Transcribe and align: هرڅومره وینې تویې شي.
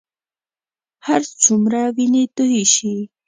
هرڅومره 1.07 1.81
وینې 1.95 2.23
تویې 2.35 2.63
شي. 2.73 2.95